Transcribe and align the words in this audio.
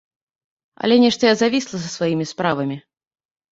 Але 0.87 0.95
нешта 1.03 1.29
я 1.29 1.35
завісла 1.43 1.77
са 1.85 1.93
сваімі 1.99 2.25
справамі. 2.33 2.83